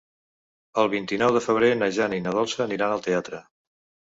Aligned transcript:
El 0.83 0.87
vint-i-nou 0.93 1.33
de 1.35 1.41
febrer 1.49 1.69
na 1.83 1.91
Jana 1.99 2.19
i 2.21 2.25
na 2.29 2.35
Dolça 2.39 2.65
aniran 2.67 2.97
al 2.97 3.05
teatre. 3.11 3.45